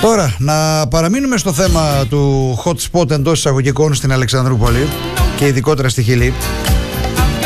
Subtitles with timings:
[0.00, 4.88] Τώρα, να παραμείνουμε στο θέμα του hot spot εντός εισαγωγικών στην Αλεξανδρούπολη
[5.36, 6.32] και ειδικότερα στη Χιλή.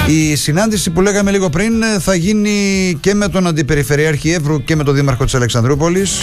[0.06, 4.84] Η συνάντηση που λέγαμε λίγο πριν θα γίνει και με τον Αντιπεριφερειάρχη Εύρου και με
[4.84, 6.22] τον Δήμαρχο της Αλεξανδρούπολης.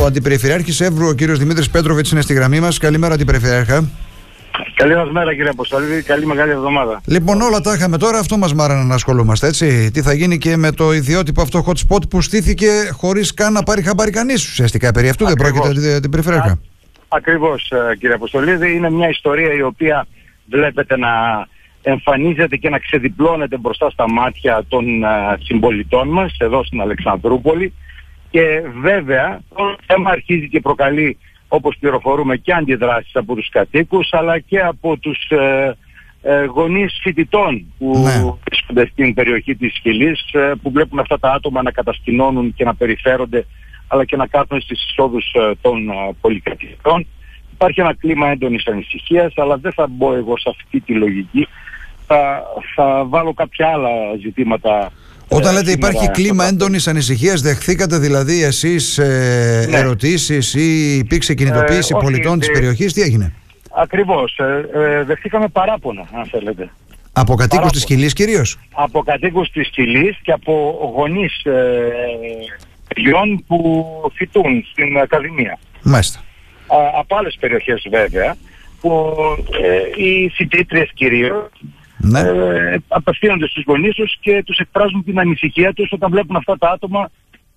[0.00, 2.78] Ο Αντιπεριφερειάρχης Εύρου, ο κύριος Δημήτρης Πέτροβιτς είναι στη γραμμή μας.
[2.78, 3.84] Καλημέρα Αντιπεριφερειάρχα.
[4.74, 7.00] Καλή μας μέρα κύριε Αποστολή, καλή μεγάλη εβδομάδα.
[7.06, 9.90] Λοιπόν, όλα τα είχαμε τώρα, αυτό μας μάρανε να ασχολούμαστε, έτσι.
[9.90, 13.62] Τι θα γίνει και με το ιδιότυπο αυτό hot spot που στήθηκε χωρίς καν να
[13.62, 14.92] πάρει χαμπάρι κανείς ουσιαστικά.
[14.92, 15.52] Περί αυτού Ακριβώς.
[15.52, 16.58] δεν πρόκειται την περιφερειακά.
[17.08, 20.06] Ακριβώς ε, κύριε Αποστολίδη, είναι μια ιστορία η οποία
[20.50, 21.08] βλέπετε να
[21.82, 25.08] εμφανίζεται και να ξεδιπλώνεται μπροστά στα μάτια των ε,
[25.42, 27.72] συμπολιτών μας εδώ στην Αλεξανδρούπολη
[28.30, 31.18] και βέβαια το θέμα αρχίζει και προκαλεί
[31.52, 35.76] όπως πληροφορούμε και αντιδράσεις από τους κατοίκους αλλά και από τους ε,
[36.22, 38.32] ε, γονείς φοιτητών που Ναι.
[38.44, 42.74] βρίσκονται στην περιοχή της Χιλής ε, που βλέπουν αυτά τα άτομα να κατασκηνώνουν και να
[42.74, 43.46] περιφέρονται
[43.88, 47.06] αλλά και να κάθουν στις εισόδους ε, των ε, πολυκατοικιών.
[47.52, 51.48] Υπάρχει ένα κλίμα έντονης ανησυχίας αλλά δεν θα μπω εγώ σε αυτή τη λογική.
[52.06, 52.42] Θα,
[52.74, 53.88] θα βάλω κάποια άλλα
[54.20, 54.92] ζητήματα
[55.32, 56.54] Όταν ε, λέτε σήμερα υπάρχει στο κλίμα τραπέζι.
[56.54, 59.76] έντονης ανησυχίας, δεχθήκατε δηλαδή εσείς ε, Ναι.
[59.78, 63.32] ερωτήσεις ή υπήρξε κινητοποίηση Ε, όχι, πολιτών της ε, περιοχής, τι έγινε;
[63.70, 64.38] Ακριβώς.
[64.38, 66.70] Ε, ε, δεχτήκαμε παράπονα, αν θέλετε.
[67.12, 67.70] Από κατοίκους παράπονα.
[67.70, 71.52] της Χιλής κυρίως; Από κατοίκους της Χιλής και από γονείς ε,
[72.94, 75.58] παιδιών που φοιτούν στην Ακαδημία.
[75.82, 76.18] Μάλιστα.
[76.66, 78.36] Α, από άλλες περιοχές βέβαια,
[78.80, 79.12] που
[79.62, 81.50] ε, οι φοιτήτριες κυρίως
[82.00, 82.20] Ναι.
[82.20, 86.70] ε, απευθύνονται στους γονείς τους και τους εκφράζουν την ανησυχία τους όταν βλέπουν αυτά τα
[86.70, 87.10] άτομα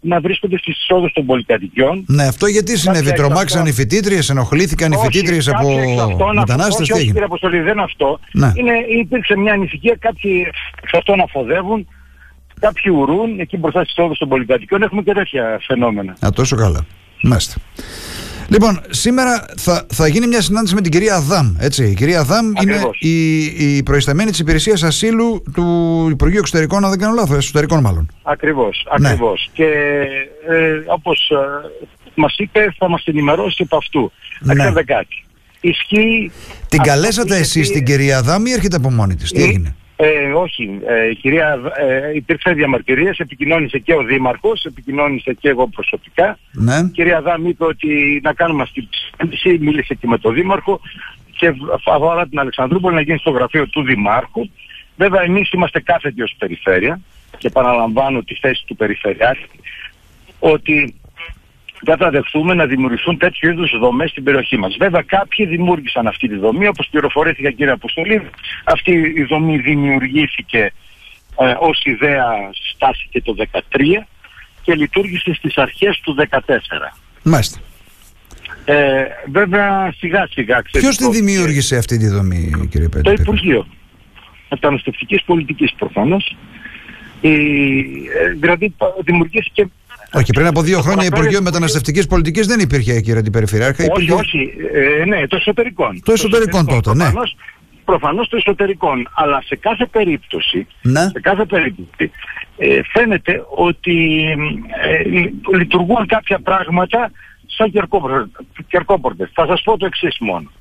[0.05, 2.03] να βρίσκονται στις εισόδους των πολυκατοικιών.
[2.08, 3.09] Ναι, αυτό γιατί συνέβη.
[3.09, 6.75] εξ Τρομάξαν αυτών- οι φοιτήτριες, ενοχλήθηκαν οι Όχι, φοιτήτριες από κάποιοι εξ αυτών, μετανάστες.
[6.80, 8.19] όχι, Τι όχι, έγινε; κύριε Αποστολή, δεν είναι αυτό.
[8.33, 8.52] Ναι.
[8.55, 10.45] Είναι, υπήρξε μια ανησυχία, κάποιοι
[10.81, 11.88] εξ αυτών αφοδεύουν,
[12.59, 14.83] κάποιοι ουρούν εκεί μπροστά στις όδους των πολυκατοικιών.
[14.83, 16.16] Έχουμε και τέτοια φαινόμενα.
[16.25, 16.86] Α, τόσο καλά.
[17.21, 17.55] Μάλιστα.
[18.54, 21.54] Λοιπόν, σήμερα θα, θα γίνει μια συνάντηση με την κυρία Αδάμ.
[21.59, 21.84] Έτσι.
[21.84, 22.98] Η κυρία Αδάμ είναι Ακριβώς.
[23.00, 23.44] η,
[23.77, 28.11] η προϊσταμένη της υπηρεσίας ασύλου του Υπουργείου Εξωτερικών, αν δεν κάνω λάθος, εσωτερικών μάλλον.
[28.23, 29.08] Ακριβώς, Ναι.
[29.10, 29.50] ακριβώς.
[29.54, 29.64] Και
[30.50, 31.36] ε, όπως ε,
[32.16, 34.11] μας είπε θα μας ενημερώσει από αυτού.
[34.39, 34.54] Ναι.
[34.54, 35.23] Να ξέρετε κάτι.
[35.61, 36.32] Ισχύει...
[36.70, 39.32] Την αυτό καλέσατε που είχε εσείς πει- την κυρία Αδάμ ή έρχεται από μόνη της;
[39.32, 40.80] Τι Ε, έγινε; Ε, όχι.
[40.86, 46.37] Ε, η κυρία, ε, υπήρξε διαμαρτυρίες, επικοινώνησε και ο Δήμαρχος, επικοινώνησε και εγώ προσωπικά.
[46.52, 46.75] Ναι.
[46.75, 50.80] Η κυρία Δάμ είπε ότι να κάνουμε αυτή τη συνάντηση, μίλησε και με τον Δήμαρχο
[51.37, 51.53] και
[51.86, 54.49] αφορά την Αλεξανδρούπολη να γίνει στο γραφείο του Δημάρχου.
[54.95, 56.99] Βέβαια εμείς είμαστε κάθετοι ως περιφέρεια
[57.37, 59.59] και επαναλαμβάνω τη θέση του Περιφερειάρχη
[60.39, 60.95] ότι
[61.83, 64.76] δεν θα δεχθούμε να δημιουργηθούν τέτοιου είδους δομές στην περιοχή μας.
[64.80, 68.21] Βέβαια κάποιοι δημιούργησαν αυτή τη δομή, όπως πληροφορήθηκα κύριε Αποστολή,
[68.64, 70.73] αυτή η δομή δημιουργήθηκε
[71.39, 72.26] ε, ως ιδέα
[72.73, 73.60] στάθηκε το 2013
[74.61, 76.48] και λειτουργήσε στις αρχές του 2014.
[77.23, 77.60] Μάλιστα.
[78.65, 83.14] Ε, βέβαια σιγά σιγά Ποιος την ξεσηκώθηκε δημιούργησε αυτή τη δομή, κύριε Το Πέτρο.
[83.20, 83.67] Υπουργείο
[84.50, 86.36] Μεταναστευτικής Πολιτικής προφανώς.
[87.21, 89.70] Η, ε, δηλαδή πα- δημιουργήθηκε...
[90.16, 93.84] Όχι, πριν από δύο χρόνια παραφέρει- Υπουργείο Μεταναστευτικής Πολιτικής δεν υπήρχε, κύριε Αντιπεριφερειάρχα.
[93.84, 94.54] Όχι, υπήρχε- όχι.
[95.02, 95.88] Ε, ναι, το εσωτερικό.
[96.04, 97.04] Το εσωτερικό τότε, ναι.
[97.04, 97.36] Προφανώς,
[97.86, 98.90] προφανώς το εσωτερικό.
[99.16, 101.02] Αλλά σε κάθε περίπτωση, Ναι.
[101.02, 102.12] σε κάθε περίπτωση
[102.58, 104.26] ε, φαίνεται ότι
[104.82, 107.12] ε, λει- λειτουργούν κάποια πράγματα
[107.45, 108.30] σαν κερκόπορτες.
[108.68, 109.30] κερκόπορτες.
[109.34, 110.52] Θα σας πω το εξής μόνο.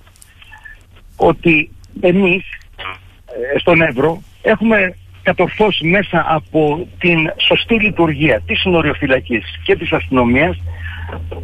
[1.16, 1.70] Ότι
[2.00, 2.44] εμείς
[3.54, 10.56] ε, στον Εύρο έχουμε κατορθώσει μέσα από την σωστή λειτουργία της συνοριοφυλακής και της αστυνομίας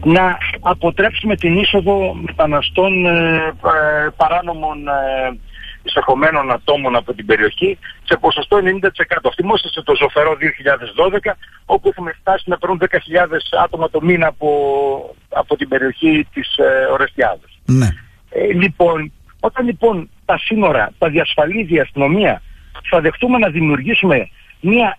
[0.04, 5.38] να αποτρέψουμε την είσοδο μεταναστών ε, ε, παράνομων ε,
[5.82, 9.30] εισερχομένων ατόμων από την περιοχή σε ποσοστό 90%.
[9.34, 10.36] Θυμόσαστε το ζωφερό
[11.26, 11.32] 2012
[11.66, 12.96] όπου έχουμε φτάσει να περνούν 10.000
[13.64, 14.50] άτομα το μήνα από,
[15.28, 17.58] από την περιοχή της ε, Ορεστιάδας.
[17.64, 17.88] Ναι.
[18.30, 22.42] Ε, λοιπόν, όταν λοιπόν τα σύνορα τα διασφαλίζει η αστυνομία,
[22.88, 24.28] θα δεχτούμε να δημιουργήσουμε
[24.60, 24.98] μια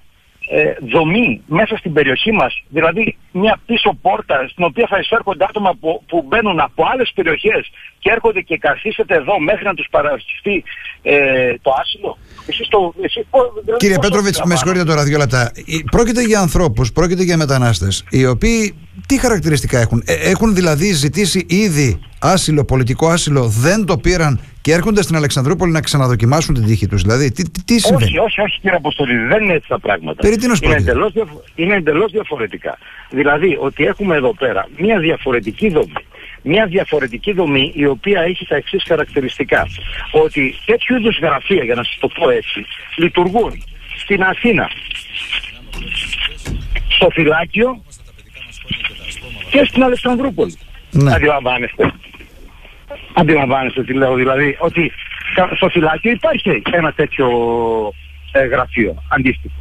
[0.50, 5.72] ε, δομή μέσα στην περιοχή μας, δηλαδή μια πίσω πόρτα στην οποία θα εισέρχονται άτομα
[5.80, 7.64] που, που μπαίνουν από άλλες περιοχές
[8.00, 10.64] και έρχονται και καθίσετε εδώ μέχρι να τους παρασχεθεί
[11.02, 12.18] ε, το άσυλο.
[12.48, 15.42] Εσείς το, εσείς, πώς- δηλαδή Κύριε πώς το Πέτροβιτς, με αντιλαμβάνεστε; συγχωρείτε τώρα δύο λεπτά.
[15.56, 18.76] Ε, Πρόκειται για ανθρώπους, πρόκειται για μετανάστες, οι οποίοι
[19.08, 24.74] τι χαρακτηριστικά έχουν; Ε, έχουν δηλαδή ζητήσει ήδη άσυλο, πολιτικό άσυλο, δεν το πήραν και
[24.74, 27.02] έρχονται στην Αλεξανδρούπολη να ξαναδοκιμάσουν την τύχη τους.
[27.02, 30.22] Δηλαδή, τι, τι, τι συμβαίνει; Όχι, όχι, όχι κύριε Αποστολή, δεν είναι έτσι τα πράγματα.
[30.22, 32.78] Περί τίνος είναι, πρόκειται; εντελώς, διαφο- είναι εντελώς διαφορετικά.
[33.30, 36.06] Δηλαδή ότι έχουμε εδώ πέρα μια διαφορετική δομή.
[36.42, 39.68] Μια διαφορετική δομή η οποία έχει τα εξής χαρακτηριστικά.
[40.12, 42.66] Ότι τέτοιου είδους γραφεία, για να σας το πω έτσι,
[42.98, 43.64] λειτουργούν
[43.98, 44.70] στην Αθήνα,
[46.88, 47.84] στο φυλάκιο
[49.50, 50.58] και στην Αλεξανδρούπολη.
[50.92, 51.14] Ναι.
[51.14, 51.94] Αντιλαμβάνεστε.
[53.14, 54.92] Αντιλαμβάνεστε τι λέω, δηλαδή ότι
[55.56, 57.28] στο φυλάκιο υπάρχει ένα τέτοιο
[58.32, 59.59] ε, γραφείο αντίστοιχο.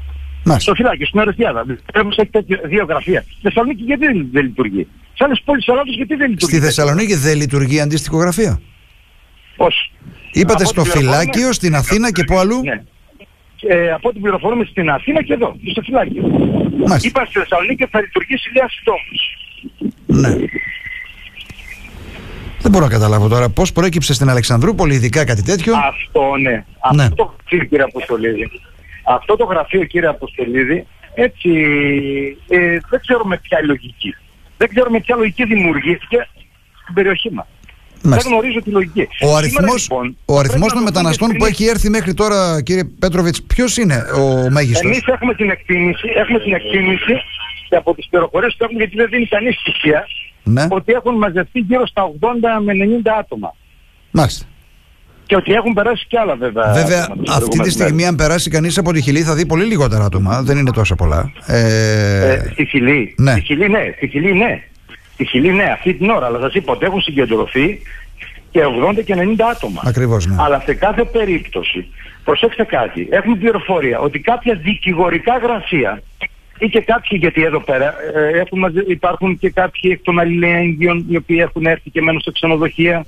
[0.48, 0.72] Μάλιστα.
[0.72, 1.64] Στο φυλάκιο, στην Ορεσιάδα.
[1.92, 3.20] Πρέπει να έχει δύο γραφεία.
[3.20, 6.64] Στη Θεσσαλονίκη γιατί δεν, δεν λειτουργεί; Σε άλλες πόλεις της Ελλάδα γιατί δεν λειτουργεί; Στη
[6.66, 8.60] Θεσσαλονίκη δεν λειτουργεί αντίστοιχο γραφείο.
[9.56, 9.90] Όχι.
[10.32, 12.82] Είπατε στο φυλάκιο, στην Αθήνα και πού αλλού; Ναι.
[13.60, 16.22] Ε, από ό,τι πληροφορούμε στην Αθήνα και εδώ, στο φυλάκιο.
[16.86, 17.08] Μάλιστα.
[17.08, 19.00] Είπα στη Θεσσαλονίκη και θα λειτουργήσει λίγα συντόμω.
[20.06, 20.46] Ναι.
[22.60, 25.74] Δεν μπορώ να καταλάβω τώρα πώς προέκυψε στην Αλεξανδρούπολη, ειδικά κάτι τέτοιο.
[25.88, 26.64] Αυτό ναι.
[26.94, 27.02] ναι.
[27.02, 28.50] Αυτό κύριε Αποστολίδη.
[29.08, 31.50] Αυτό το γραφείο κύριε Αποστολίδη, έτσι
[32.48, 34.14] ε, δεν ξέρω με ποια λογική.
[34.56, 36.28] Δεν ξέρω με ποια λογική δημιουργήθηκε
[36.82, 37.46] στην περιοχή μας.
[38.02, 39.08] Δεν γνωρίζω τη λογική.
[39.20, 43.76] Ο αριθμό λοιπόν, ο αριθμός των μεταναστών που έχει έρθει μέχρι τώρα, κύριε Πέτροβιτς, ποιος
[43.76, 47.12] είναι ο μέγιστος; Εμείς έχουμε την εκτίμηση, έχουμε την εκτίμηση
[47.68, 50.06] και από τις πληροφορίες που έχουμε, γιατί δεν δίνει κανείς στοιχεία,
[50.42, 50.66] ναι.
[50.70, 52.72] ότι έχουν μαζευτεί γύρω στα 80 με
[53.04, 53.54] 90 άτομα.
[54.10, 54.46] Μάλιστα.
[55.28, 56.72] Και ότι έχουν περάσει κι άλλα βέβαια.
[56.72, 60.42] Βέβαια, αυτή τη στιγμή, αν περάσει κανείς από τη Χιλή, θα δει πολύ λιγότερα άτομα.
[60.42, 61.32] Δεν είναι τόσο πολλά.
[61.46, 62.32] Ε...
[62.32, 63.14] Ε, στη Χιλή.
[63.18, 63.32] Ναι.
[63.32, 63.92] Στη Χιλή, ναι.
[63.96, 64.62] Στη Χιλή, ναι.
[65.14, 66.26] Στη Χιλή, ναι, αυτή την ώρα.
[66.26, 67.80] Αλλά σα είπα ότι έχουν συγκεντρωθεί
[68.50, 68.60] και
[68.90, 69.20] 80 και 90
[69.50, 69.82] άτομα.
[69.84, 70.36] Ακριβώς, ναι.
[70.38, 71.86] Αλλά σε κάθε περίπτωση,
[72.24, 76.02] προσέξτε κάτι, έχουμε πληροφορία ότι κάποια δικηγορικά γραφεία
[76.58, 81.16] ή και κάποιοι, γιατί εδώ πέρα ε, έχουν, υπάρχουν και κάποιοι εκ των αλληλέγγυων οι
[81.16, 83.04] οποίοι έχουν έρθει και μένουν σε ξενοδοχεία.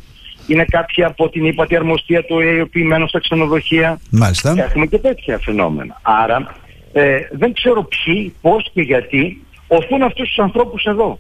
[0.51, 4.01] Είναι κάποιοι από την ύπατη αρμοστία του ΕΕ οι οποίοι μένουν στα ξενοδοχεία.
[4.11, 4.55] Μάλιστα.
[4.57, 6.01] Έχουμε και τέτοια φαινόμενα.
[6.03, 6.55] Άρα
[6.93, 11.19] ε, δεν ξέρω ποιοι, πώς και γιατί οθούν αυτούς τους ανθρώπους εδώ.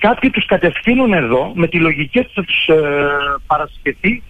[0.00, 2.74] Κάποιοι τους κατευθύνουν εδώ με τη λογική ότι θα τους ε,
[3.46, 4.22] παρασχεθεί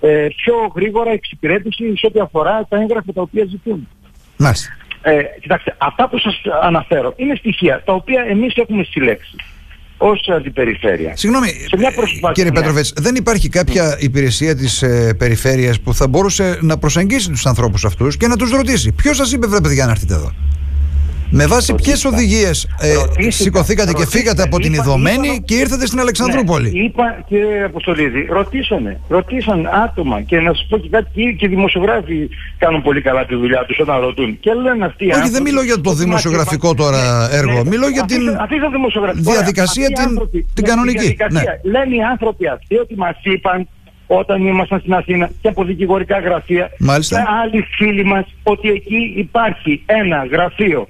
[0.00, 3.88] ε, πιο γρήγορα εξυπηρέτηση σε ό,τι αφορά τα έγγραφα τα οποία ζητούν.
[4.36, 4.76] Μάλιστα.
[5.02, 9.36] Ε, κοιτάξτε, αυτά που σας αναφέρω είναι στοιχεία τα οποία εμείς έχουμε συλλέξει
[10.02, 11.16] ως αντιπεριφέρεια.
[11.16, 11.48] Συγγνώμη,
[12.32, 17.46] κύριε Πέτροβετ, δεν υπάρχει κάποια υπηρεσία της ε, περιφέρειας που θα μπορούσε να προσεγγίσει τους
[17.46, 20.32] ανθρώπους αυτούς και να τους ρωτήσει, Ποιος σας είπε, βρε παιδιά, να έρθετε εδώ.
[21.30, 26.70] Με βάση ποιες οδηγίες ε, σηκωθήκατε και φύγατε από την Ιδωμένη και ήρθατε στην Αλεξανδρούπολη;
[26.72, 31.48] Ναι, είπα κύριε Αποστολίδη, ρωτήσανε, ρωτήσαν άτομα και να σας πω και κάτι και οι
[31.48, 32.28] δημοσιογράφοι
[32.58, 34.40] κάνουν πολύ καλά τη δουλειά τους όταν ρωτούν.
[34.40, 37.62] Και λένε αυτοί Όχι, άνθρωποι, δεν μιλώ για το δημοσιογραφικό τώρα ναι, έργο.
[37.62, 38.20] Ναι, μιλώ για την
[39.14, 41.16] διαδικασία την, την κανονική.
[41.30, 41.42] Ναι.
[41.62, 43.68] Λένε οι άνθρωποι αυτοί ότι μας είπαν
[44.06, 47.16] όταν ήμασταν στην Αθήνα και από δικηγορικά γραφεία Μάλιστα.
[47.16, 50.88] και άλλοι φίλοι μας ότι εκεί υπάρχει ένα γραφείο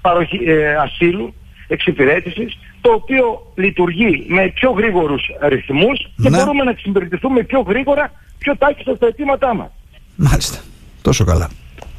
[0.00, 1.34] παροχή, ε, ασύλου,
[1.68, 6.36] εξυπηρέτησης, το οποίο λειτουργεί με πιο γρήγορους ρυθμούς και ναι.
[6.36, 9.70] μπορούμε να εξυπηρετηθούμε πιο γρήγορα, πιο τάχιστα στα αιτήματά μας.
[10.16, 10.58] Μάλιστα.
[11.02, 11.50] Τόσο καλά.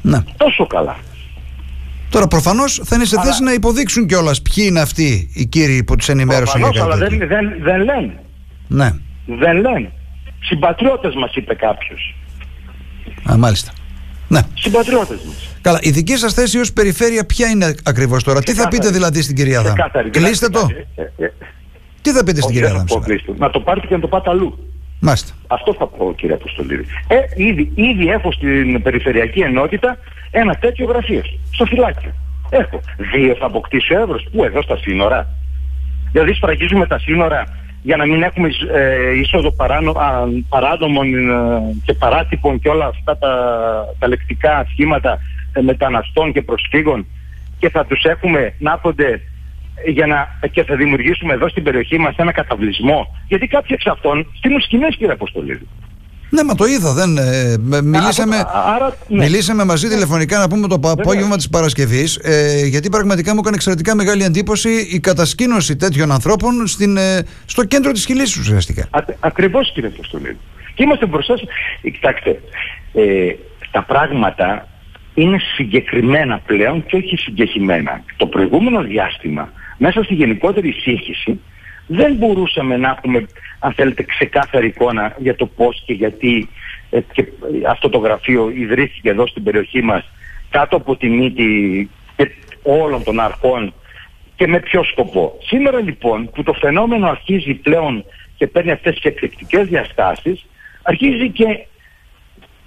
[0.02, 0.18] Ναι.
[0.36, 0.96] Τόσο καλά.
[2.10, 5.96] Τώρα προφανώς θα είναι σε θέση να υποδείξουν κιόλας ποιοι είναι αυτοί οι κύριοι που
[5.96, 8.22] τους ενημέρωσαν για κάτι αλλά δεν, δεν, δεν λένε.
[8.68, 8.90] Ναι.
[9.26, 9.92] Δεν λένε.
[10.40, 12.14] Συμπατριώτες μας είπε κάποιος.
[13.30, 13.72] Α, μάλιστα.
[14.32, 14.40] Ναι.
[14.54, 15.56] Συμπατριώτες μας.
[15.60, 19.22] Καλά, η δική σας θέση ως περιφέρεια ποια είναι ακριβώς τώρα, τι θα πείτε δηλαδή
[19.22, 19.74] στην κυρία Δάμ.
[20.10, 20.68] Κλείστε το.
[20.94, 21.32] Ε, ε, ε,
[22.02, 22.84] τι θα πείτε στην κυρία Δάμ.
[23.36, 24.58] Να το πάρετε και να το πάτε αλλού.
[25.00, 25.32] Μάλιστα.
[25.46, 26.84] Αυτό θα πω κύριε Αποστολίδη.
[27.06, 29.98] Ε, ήδη, ήδη έχω στην περιφερειακή ενότητα
[30.30, 31.22] ένα τέτοιο γραφείο.
[31.50, 32.14] Στο φυλάκιο.
[32.50, 32.80] Έχω.
[33.14, 34.28] Δύο θα αποκτήσω εύρος.
[34.32, 35.28] Πού εδώ στα σύνορα;
[36.12, 37.46] Δηλαδή σφραγίζουμε τα σύνορα
[37.82, 39.54] για να μην έχουμε ε, είσοδο
[40.48, 43.32] παράνομων ε, και παράτυπων και όλα αυτά τα,
[43.98, 45.18] τα λεκτικά σχήματα
[45.52, 47.06] ε, μεταναστών και προσφύγων
[47.58, 49.20] και θα τους έχουμε να έρχονται
[49.86, 53.16] για να, και θα δημιουργήσουμε εδώ στην περιοχή μας ένα καταβλισμό.
[53.28, 55.68] Γιατί κάποιοι εξ αυτών στείλουν σκηνές κύριε Αποστολίδη.
[56.34, 56.92] Ναι, μα το είδα.
[56.92, 58.36] Δεν, ε, μιλήσαμε,
[58.74, 59.24] άρα, ναι.
[59.24, 62.16] μιλήσαμε μαζί τηλεφωνικά να πούμε το απόγευμα της Παρασκευής.
[62.16, 67.64] Ε, γιατί πραγματικά μου έκανε εξαιρετικά μεγάλη εντύπωση η κατασκήνωση τέτοιων ανθρώπων στην, ε, στο
[67.64, 68.88] κέντρο της χιλή ουσιαστικά.
[69.20, 70.38] Ακριβώς κύριε Αποστολίδη.
[70.74, 71.48] Και είμαστε μπροστά σας.
[71.82, 72.40] Ε, κοιτάξτε,
[72.92, 73.02] ε,
[73.70, 74.68] τα πράγματα
[75.14, 78.04] είναι συγκεκριμένα πλέον και όχι συγκεκριμένα.
[78.16, 81.40] Το προηγούμενο διάστημα, μέσα στη γενικότερη σύγχυση,
[81.94, 83.26] δεν μπορούσαμε να έχουμε,
[83.58, 86.48] αν θέλετε, ξεκάθαρη εικόνα για το πώς και γιατί
[86.90, 87.24] ε, και
[87.68, 90.10] αυτό το γραφείο ιδρύθηκε εδώ στην περιοχή μας
[90.50, 91.90] κάτω από τη μύτη
[92.62, 93.74] όλων των αρχών
[94.36, 95.38] και με ποιο σκοπό.
[95.46, 98.04] Σήμερα λοιπόν που το φαινόμενο αρχίζει πλέον
[98.36, 100.46] και παίρνει αυτές τις εκρηκτικές διαστάσεις,
[100.82, 101.66] αρχίζει και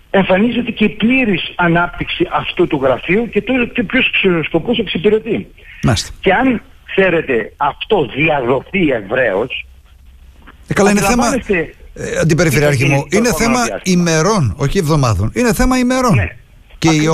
[0.09, 4.09] εμφανίζεται και η πλήρης ανάπτυξη αυτού του γραφείου και, το, και ποιους
[4.45, 5.47] σκοπούς εξυπηρετεί.
[6.19, 6.61] Και αν
[6.95, 9.65] ξέρετε, αυτό διαδοθεί ευρέως.
[10.67, 11.25] Ε, καλά, είναι θέμα.
[11.93, 15.31] Ε, αντιπεριφερειάρχη μου, είναι θέμα ημερών, όχι εβδομάδων.
[15.35, 16.15] Είναι θέμα ημερών.
[16.15, 16.29] Ναι.
[16.77, 17.07] Και οι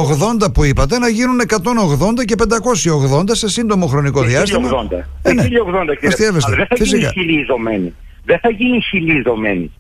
[0.44, 4.70] 80 που είπατε να γίνουν 180 και 580 σε σύντομο χρονικό διάστημα.
[4.70, 5.08] 1080.
[5.22, 5.44] Ε, ναι.
[5.44, 5.48] 1080
[5.94, 6.08] κύριε.
[6.08, 6.52] Αστείευεστε.
[6.52, 7.12] Αλλά δεν θα γίνει Φυσικά.
[7.12, 7.94] χιλιζωμένη.
[8.26, 9.72] Δεν θα γίνει χιλιζωμένη.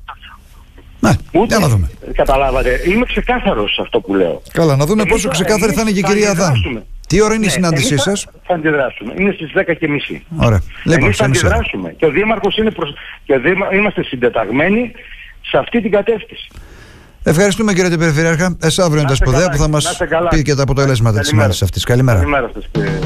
[0.99, 1.89] Ναι, Ούτε, για να δούμε.
[2.13, 2.81] Καταλάβατε.
[2.87, 4.41] Είμαι ξεκάθαρος σε αυτό που λέω.
[4.51, 6.49] Καλά, να δούμε Εμείς πόσο θα- ξεκάθαρη θα είναι και η εμείς κυρία θα Αδάμ.
[6.53, 6.85] αντιδράσουμε.
[7.11, 9.13] Τι ώρα είναι η Ναι, συνάντησή εμείς θα- σας; Θα αντιδράσουμε.
[9.17, 10.23] Είναι στις 10 και μισή.
[10.37, 10.61] Ωραία.
[10.83, 11.55] Λοιπόν, Εμείς θα σε μισή ώρα.
[11.55, 11.93] αντιδράσουμε.
[11.97, 12.93] Και ο Δήμαρχος είναι προς...
[13.25, 13.73] και ο Δήμα...
[13.73, 14.91] είμαστε συντεταγμένοι
[15.41, 16.47] σε αυτή την κατεύθυνση.
[17.23, 18.57] Ευχαριστούμε κύριε Περιφερειάρχα.
[18.63, 20.27] Εσά αύριο είναι τα Να είστε σπουδαία καλά, που θα να μας είστε καλά.
[20.29, 21.53] πει και τα αποτελέσματα της Καλημέρα.
[21.53, 21.83] συνάντηση αυτής.
[21.83, 22.17] Καλημέρα.
[22.19, 22.99] Καλημέρα σας κύριε.